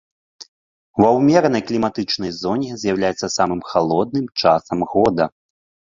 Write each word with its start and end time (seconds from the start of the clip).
Ва 1.01 1.09
ўмеранай 1.17 1.63
кліматычнай 1.67 2.31
зоне 2.41 2.71
з'яўляецца 2.85 3.29
самым 3.37 3.61
халодным 3.73 4.25
часам 4.45 4.77
года. 4.95 5.33